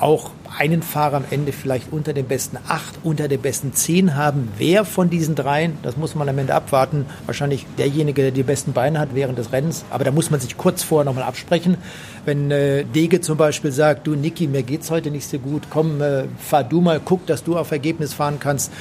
[0.01, 4.49] auch einen Fahrer am Ende vielleicht unter den besten acht, unter den besten zehn haben.
[4.57, 7.07] Wer von diesen dreien, das muss man am Ende abwarten.
[7.27, 9.85] Wahrscheinlich derjenige, der die besten Beine hat während des Rennens.
[9.91, 11.77] Aber da muss man sich kurz vorher nochmal absprechen.
[12.25, 16.01] Wenn äh, Dege zum Beispiel sagt, du Niki, mir geht's heute nicht so gut, komm,
[16.01, 18.73] äh, fahr du mal, guck, dass du auf Ergebnis fahren kannst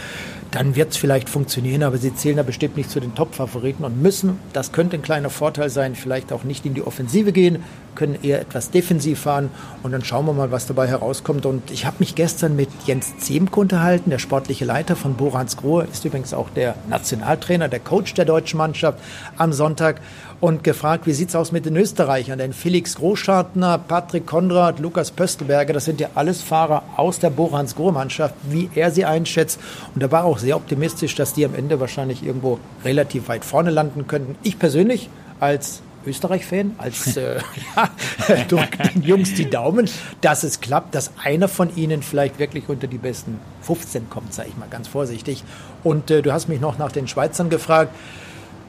[0.51, 4.01] dann wird es vielleicht funktionieren, aber sie zählen da bestimmt nicht zu den Top-Favoriten und
[4.01, 7.61] müssen, das könnte ein kleiner Vorteil sein, vielleicht auch nicht in die Offensive gehen,
[7.95, 9.49] können eher etwas defensiv fahren
[9.83, 11.45] und dann schauen wir mal, was dabei herauskommt.
[11.45, 15.87] Und ich habe mich gestern mit Jens Zemke unterhalten, der sportliche Leiter von Borans Grohe,
[15.91, 18.99] ist übrigens auch der Nationaltrainer, der Coach der deutschen Mannschaft
[19.37, 20.01] am Sonntag
[20.41, 22.37] und gefragt, wie sieht's aus mit den Österreichern?
[22.37, 27.75] Denn Felix Großschartner, Patrick Konrad, Lukas Pöstelberger, das sind ja alles Fahrer aus der Borans
[27.75, 29.59] Grohe-Mannschaft, wie er sie einschätzt.
[29.93, 33.71] Und er war auch sehr optimistisch, dass die am Ende wahrscheinlich irgendwo relativ weit vorne
[33.71, 34.35] landen könnten.
[34.43, 37.39] Ich persönlich als Österreich-Fan, als äh,
[37.75, 37.89] ja,
[38.47, 39.89] drückt den Jungs die Daumen,
[40.21, 44.49] dass es klappt, dass einer von ihnen vielleicht wirklich unter die besten 15 kommt, sage
[44.49, 45.43] ich mal ganz vorsichtig.
[45.83, 47.93] Und äh, du hast mich noch nach den Schweizern gefragt.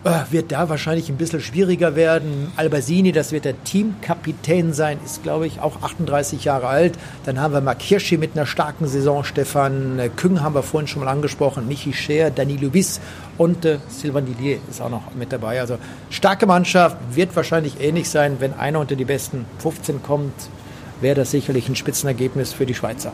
[0.07, 2.53] Äh, wird da wahrscheinlich ein bisschen schwieriger werden.
[2.55, 6.97] Albasini, das wird der Teamkapitän sein, ist, glaube ich, auch 38 Jahre alt.
[7.25, 10.87] Dann haben wir Mark Hirschi mit einer starken Saison, Stefan äh, Küng haben wir vorhin
[10.87, 13.01] schon mal angesprochen, Michi Scher, Danilo Biss
[13.37, 15.59] und äh, Sylvain Didier ist auch noch mit dabei.
[15.59, 15.77] Also
[16.11, 20.33] starke Mannschaft, wird wahrscheinlich ähnlich sein, wenn einer unter die besten 15 kommt
[21.01, 23.13] wäre das sicherlich ein Spitzenergebnis für die Schweizer.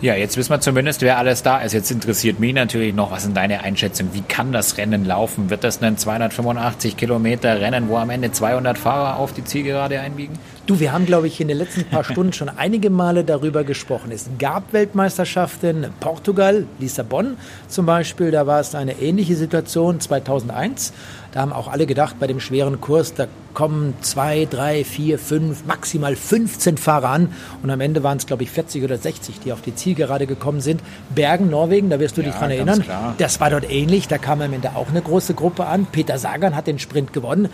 [0.00, 1.72] Ja, jetzt wissen wir zumindest, wer alles da ist.
[1.72, 4.14] Jetzt interessiert mich natürlich noch, was sind deine Einschätzungen?
[4.14, 5.50] Wie kann das Rennen laufen?
[5.50, 10.38] Wird das ein 285 Kilometer Rennen, wo am Ende 200 Fahrer auf die Zielgerade einbiegen?
[10.66, 14.10] Du, wir haben, glaube ich, in den letzten paar Stunden schon einige Male darüber gesprochen.
[14.12, 17.36] Es gab Weltmeisterschaften, Portugal, Lissabon
[17.68, 20.94] zum Beispiel, da war es eine ähnliche Situation 2001.
[21.32, 25.66] Da haben auch alle gedacht, bei dem schweren Kurs, da kommen zwei, drei, vier, fünf,
[25.66, 27.32] maximal 15 Fahrer an.
[27.62, 30.60] Und am Ende waren es, glaube ich, 40 oder 60, die auf die Zielgerade gekommen
[30.60, 30.80] sind.
[31.14, 32.82] Bergen, Norwegen, da wirst du ja, dich dran erinnern.
[32.82, 33.14] Klar.
[33.18, 34.08] Das war dort ähnlich.
[34.08, 35.86] Da kam am Ende auch eine große Gruppe an.
[35.90, 37.48] Peter Sagan hat den Sprint gewonnen.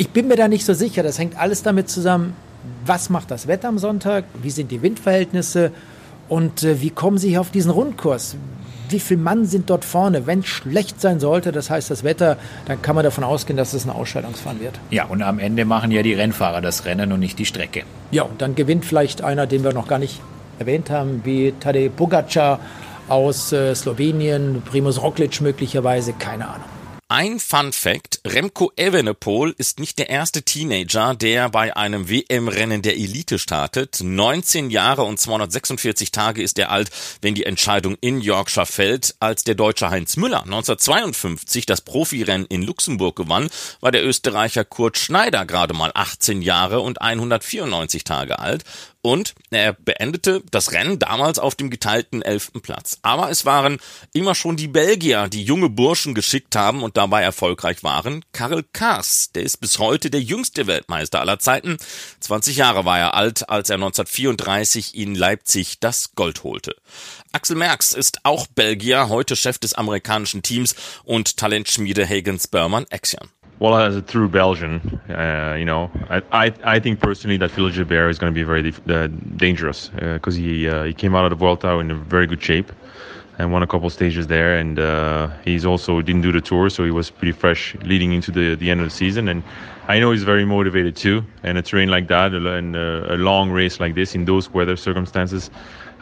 [0.00, 1.02] Ich bin mir da nicht so sicher.
[1.02, 2.34] Das hängt alles damit zusammen,
[2.86, 5.72] was macht das Wetter am Sonntag, wie sind die Windverhältnisse
[6.28, 8.36] und äh, wie kommen Sie hier auf diesen Rundkurs?
[8.90, 10.26] Wie viele Mann sind dort vorne?
[10.26, 13.74] Wenn es schlecht sein sollte, das heißt das Wetter, dann kann man davon ausgehen, dass
[13.74, 14.78] es ein Ausscheidungsfahren wird.
[14.90, 17.82] Ja, und am Ende machen ja die Rennfahrer das Rennen und nicht die Strecke.
[18.12, 20.20] Ja, und dann gewinnt vielleicht einer, den wir noch gar nicht
[20.60, 22.60] erwähnt haben, wie Tadej Pogacar
[23.08, 26.77] aus äh, Slowenien, Primus Roglic möglicherweise, keine Ahnung.
[27.10, 32.98] Ein Fun Fact, Remco Evenepoel ist nicht der erste Teenager, der bei einem WM-Rennen der
[32.98, 34.00] Elite startet.
[34.02, 36.90] 19 Jahre und 246 Tage ist er alt,
[37.22, 39.14] wenn die Entscheidung in Yorkshire fällt.
[39.20, 43.48] Als der deutsche Heinz Müller 1952 das Profirennen in Luxemburg gewann,
[43.80, 48.64] war der Österreicher Kurt Schneider gerade mal 18 Jahre und 194 Tage alt
[49.02, 52.98] und er beendete das Rennen damals auf dem geteilten elften Platz.
[53.02, 53.78] Aber es waren
[54.12, 58.24] immer schon die Belgier, die junge Burschen geschickt haben und dabei erfolgreich waren.
[58.32, 61.76] Karel Kaas, der ist bis heute der jüngste Weltmeister aller Zeiten.
[62.20, 66.74] 20 Jahre war er alt, als er 1934 in Leipzig das Gold holte.
[67.32, 73.28] Axel Merckx ist auch Belgier, heute Chef des amerikanischen Teams und Talentschmiede Hagens Berman Axion.
[73.60, 77.74] Well, as a true Belgian, uh, you know, I, I, I think personally that Philippe
[77.74, 81.24] Gilbert is going to be very uh, dangerous because uh, he uh, he came out
[81.24, 82.70] of the Vuelta in a very good shape
[83.38, 86.84] and won a couple stages there, and uh, he's also didn't do the tour, so
[86.84, 89.26] he was pretty fresh leading into the the end of the season.
[89.26, 89.42] And
[89.88, 93.50] I know he's very motivated too, and a terrain like that, and a, a long
[93.50, 95.50] race like this in those weather circumstances.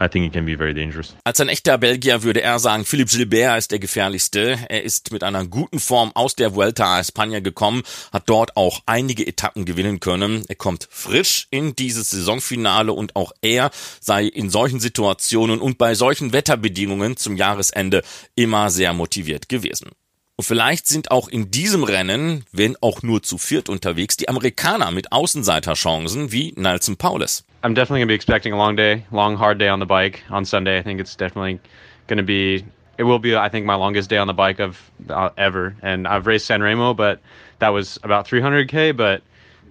[0.00, 1.14] I think it can be very dangerous.
[1.24, 4.58] Als ein echter Belgier würde er sagen, Philippe Gilbert ist der gefährlichste.
[4.68, 7.82] Er ist mit einer guten Form aus der Vuelta a España gekommen,
[8.12, 10.44] hat dort auch einige Etappen gewinnen können.
[10.48, 15.94] Er kommt frisch in dieses Saisonfinale und auch er sei in solchen Situationen und bei
[15.94, 18.02] solchen Wetterbedingungen zum Jahresende
[18.34, 19.90] immer sehr motiviert gewesen.
[20.38, 24.90] Und vielleicht sind auch in diesem Rennen, wenn auch nur zu viert unterwegs, die Amerikaner
[24.90, 27.42] mit Außenseiterchancen wie Nelson Paulus.
[27.62, 30.22] I'm definitely going to be expecting a long day, long, hard day on the bike
[30.30, 30.78] on Sunday.
[30.78, 31.58] I think it's definitely
[32.06, 32.66] going to be,
[32.98, 35.74] it will be, I think, my longest day on the bike of uh, ever.
[35.80, 37.18] And I've raced San Remo, but
[37.60, 38.94] that was about 300K.
[38.94, 39.22] But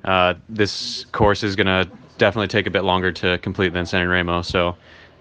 [0.03, 4.07] uh, this course is going to definitely take a bit longer to complete than San
[4.07, 4.41] Remo.
[4.41, 4.75] So,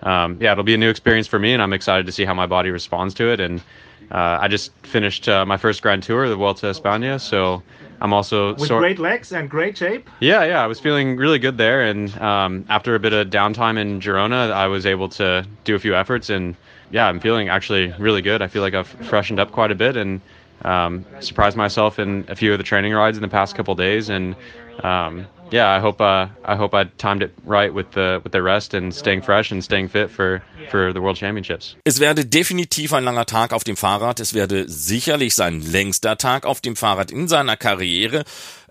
[0.04, 2.32] um, yeah, it'll be a new experience for me, and I'm excited to see how
[2.32, 3.40] my body responds to it.
[3.40, 3.62] And
[4.10, 7.62] uh, I just finished uh, my first Grand Tour, the Vuelta España, so
[8.00, 10.08] I'm also with great legs and great shape.
[10.20, 13.78] Yeah, yeah, I was feeling really good there, and um, after a bit of downtime
[13.78, 16.54] in Girona, I was able to do a few efforts, and
[16.90, 18.42] yeah, I'm feeling actually really good.
[18.42, 20.20] I feel like I've freshened up quite a bit, and
[20.62, 24.08] um, surprised myself in a few of the training rides in the past couple days,
[24.08, 24.36] and
[24.82, 28.42] um, yeah, I hope uh, I hope I timed it right with the with the
[28.42, 31.76] rest and staying fresh and staying fit for for the World Championships.
[31.84, 34.18] Es werde definitiv ein langer Tag auf dem Fahrrad.
[34.18, 38.24] Es werde sicherlich sein längster Tag auf dem Fahrrad in seiner Karriere.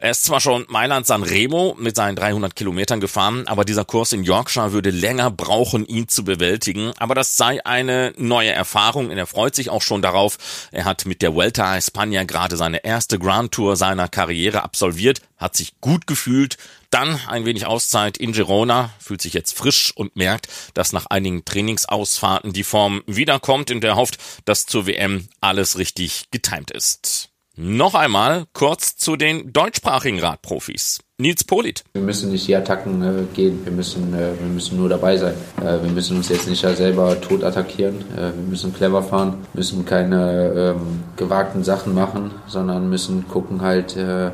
[0.04, 4.12] Er ist zwar schon Mailand San Remo mit seinen 300 Kilometern gefahren, aber dieser Kurs
[4.12, 6.92] in Yorkshire würde länger brauchen, ihn zu bewältigen.
[6.98, 10.68] Aber das sei eine neue Erfahrung und er freut sich auch schon darauf.
[10.74, 15.22] Er hat mit der Vuelta a España gerade seine erste Grand Tour seiner Karriere absolviert,
[15.38, 16.58] hat sich gut gefühlt,
[16.90, 21.46] dann ein wenig Auszeit in Girona, fühlt sich jetzt frisch und merkt, dass nach einigen
[21.46, 27.30] Trainingsausfahrten die Form wiederkommt und er hofft, dass zur WM alles richtig getimt ist.
[27.56, 31.02] Noch einmal kurz zu den deutschsprachigen Radprofis.
[31.20, 31.84] Nils Polit.
[31.94, 35.36] Wir müssen nicht die Attacken äh, gehen, wir müssen, äh, wir müssen nur dabei sein.
[35.62, 39.86] Äh, wir müssen uns jetzt nicht selber tot attackieren, äh, wir müssen clever fahren, müssen
[39.86, 44.32] keine ähm, gewagten Sachen machen, sondern müssen gucken halt, äh,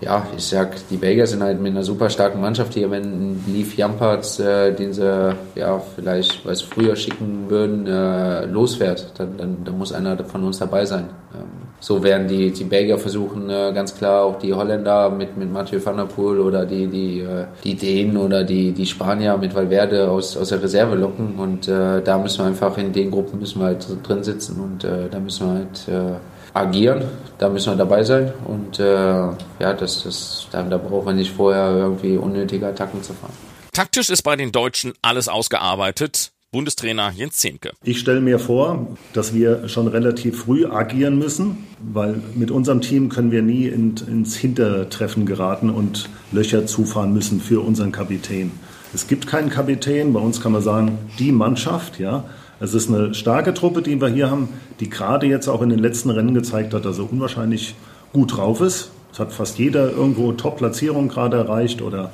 [0.00, 2.90] ja, ich sag, die Belgier sind halt mit einer super starken Mannschaft hier.
[2.90, 9.36] Wenn Leaf Jamperts, äh, den sie ja vielleicht was früher schicken würden, äh, losfährt, dann,
[9.36, 11.10] dann, dann muss einer von uns dabei sein.
[11.34, 15.52] Ähm, so werden die, die Belgier versuchen, äh, ganz klar auch die Holländer mit, mit
[15.52, 19.54] Mathieu van der Poel oder die, die, äh, die Dänen oder die, die Spanier mit
[19.54, 21.36] Valverde aus, aus der Reserve locken.
[21.36, 24.84] Und äh, da müssen wir einfach in den Gruppen müssen wir halt drin sitzen und
[24.84, 26.18] äh, da müssen wir halt äh,
[26.54, 27.04] agieren.
[27.38, 31.32] Da müssen wir dabei sein und äh, ja, das, das, da, da braucht man nicht
[31.32, 33.34] vorher irgendwie unnötige Attacken zu fahren.
[33.72, 36.32] Taktisch ist bei den Deutschen alles ausgearbeitet.
[36.56, 37.72] Bundestrainer Jens Zehnke.
[37.84, 43.10] Ich stelle mir vor, dass wir schon relativ früh agieren müssen, weil mit unserem Team
[43.10, 48.52] können wir nie in, ins Hintertreffen geraten und Löcher zufahren müssen für unseren Kapitän.
[48.94, 52.24] Es gibt keinen Kapitän, bei uns kann man sagen, die Mannschaft, ja.
[52.58, 54.48] Es ist eine starke Truppe, die wir hier haben,
[54.80, 57.74] die gerade jetzt auch in den letzten Rennen gezeigt hat, dass er unwahrscheinlich
[58.14, 58.92] gut drauf ist.
[59.12, 62.12] Es hat fast jeder irgendwo Top-Platzierung gerade erreicht oder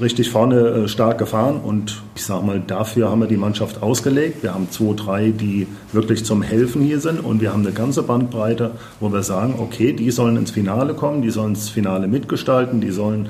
[0.00, 4.42] richtig vorne äh, stark gefahren und ich sage mal, dafür haben wir die Mannschaft ausgelegt.
[4.42, 8.02] Wir haben zwei, drei, die wirklich zum Helfen hier sind und wir haben eine ganze
[8.02, 12.80] Bandbreite, wo wir sagen, okay, die sollen ins Finale kommen, die sollen ins Finale mitgestalten,
[12.80, 13.28] die sollen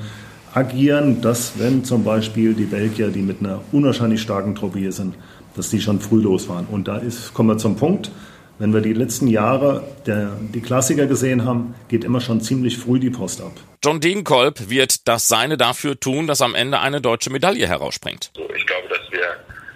[0.53, 5.15] agieren, dass wenn zum Beispiel die Belgier, die mit einer unwahrscheinlich starken Truppe hier sind,
[5.55, 6.67] dass die schon früh losfahren.
[6.69, 8.11] Und da ist, kommen wir zum Punkt,
[8.59, 12.99] wenn wir die letzten Jahre der, die Klassiker gesehen haben, geht immer schon ziemlich früh
[12.99, 13.51] die Post ab.
[13.83, 18.31] John Degenkolb wird das Seine dafür tun, dass am Ende eine deutsche Medaille herausspringt.
[18.55, 19.21] Ich glaube, dass wir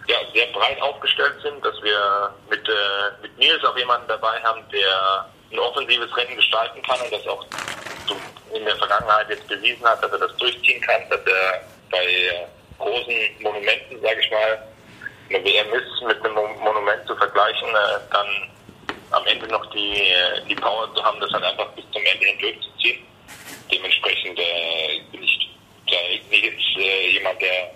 [0.08, 4.62] ja, sehr breit aufgestellt sind, dass wir mit, äh, mit Nils auch jemanden dabei haben,
[4.72, 7.46] der ein offensives Rennen gestalten kann und das auch
[8.54, 12.48] in der Vergangenheit jetzt bewiesen hat, dass er das durchziehen kann, dass er bei
[12.80, 14.68] großen Monumenten, sage ich mal,
[15.30, 18.28] eine WM ist mit einem Monument zu vergleichen, äh, dann
[19.12, 22.26] am Ende noch die, äh, die Power zu haben, das halt einfach bis zum Ende
[22.26, 23.00] hin durchzuziehen.
[23.72, 25.50] Dementsprechend äh, bin ich
[25.88, 25.96] da
[26.30, 27.72] nicht jetzt äh, jemand, der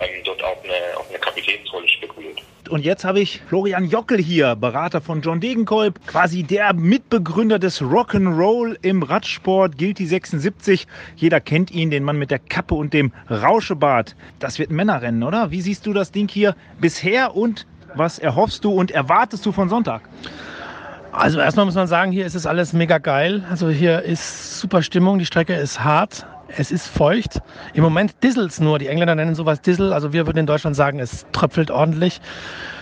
[0.00, 2.40] ähm, dort auf eine, auf eine Kapitänsrolle spekuliert.
[2.68, 7.80] Und jetzt habe ich Florian Jockel hier, Berater von John Degenkolb, quasi der Mitbegründer des
[7.80, 10.86] Rock'n'Roll im Radsport, gilt die 76.
[11.14, 14.16] Jeder kennt ihn, den Mann mit der Kappe und dem Rauschebart.
[14.40, 15.50] Das wird ein Männerrennen, oder?
[15.50, 19.68] Wie siehst du das Ding hier bisher und was erhoffst du und erwartest du von
[19.68, 20.02] Sonntag?
[21.16, 23.42] Also erstmal muss man sagen, hier ist es alles mega geil.
[23.48, 27.40] Also hier ist super Stimmung, die Strecke ist hart, es ist feucht.
[27.72, 28.78] Im Moment disselt es nur.
[28.78, 29.94] Die Engländer nennen sowas Dissel.
[29.94, 32.20] Also wir würden in Deutschland sagen, es tröpfelt ordentlich.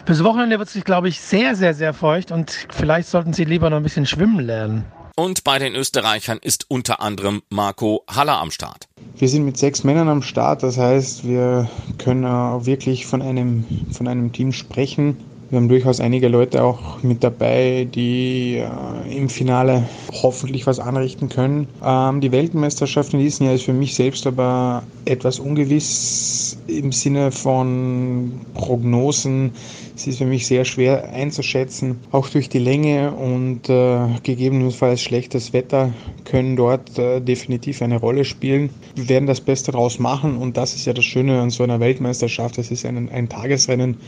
[0.05, 3.45] Fürs Wochenende wird es sich, glaube ich, sehr, sehr, sehr feucht und vielleicht sollten Sie
[3.45, 4.85] lieber noch ein bisschen schwimmen lernen.
[5.17, 8.89] Und bei den Österreichern ist unter anderem Marco Haller am Start.
[9.17, 11.69] Wir sind mit sechs Männern am Start, das heißt, wir
[11.99, 15.19] können auch wirklich von einem, von einem Team sprechen,
[15.51, 21.29] wir haben durchaus einige Leute auch mit dabei, die äh, im Finale hoffentlich was anrichten
[21.29, 21.69] können.
[21.85, 27.31] Ähm, die Weltmeisterschaft in diesem Jahr ist für mich selbst aber etwas ungewiss im Sinne
[27.31, 29.53] von Prognosen.
[29.97, 32.01] Es ist für mich sehr schwer einzuschätzen.
[32.11, 35.93] Auch durch die Länge und äh, gegebenenfalls schlechtes Wetter
[36.25, 38.71] können dort äh, definitiv eine Rolle spielen.
[38.97, 41.79] Wir werden das Beste daraus machen und das ist ja das Schöne an so einer
[41.79, 42.59] Weltmeisterschaft.
[42.59, 43.99] Das ist ein, ein Tagesrennen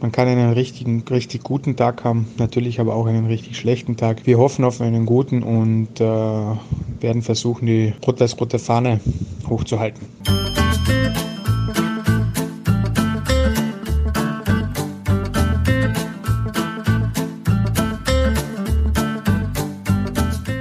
[0.00, 4.26] man kann einen richtigen, richtig guten Tag haben, natürlich aber auch einen richtig schlechten Tag.
[4.26, 9.00] Wir hoffen auf einen guten und äh, werden versuchen, die rot-weiß-rote Fahne
[9.48, 10.06] hochzuhalten.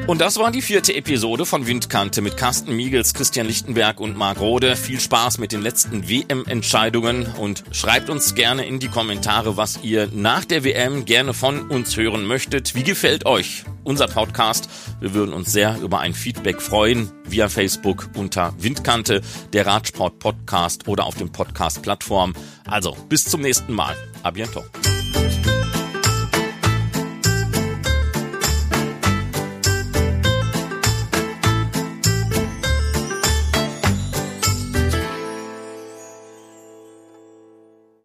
[0.10, 4.40] Und das war die vierte Episode von Windkante mit Carsten Miegels, Christian Lichtenberg und Marc
[4.40, 4.76] Rode.
[4.76, 10.10] Viel Spaß mit den letzten WM-Entscheidungen und schreibt uns gerne in die Kommentare, was ihr
[10.12, 12.74] nach der WM gerne von uns hören möchtet.
[12.74, 14.68] Wie gefällt euch unser Podcast?
[15.00, 19.22] Wir würden uns sehr über ein Feedback freuen via Facebook unter Windkante,
[19.54, 22.34] der Radsport Podcast oder auf den Podcast-Plattformen.
[22.66, 23.96] Also bis zum nächsten Mal.
[24.24, 24.66] A bientôt.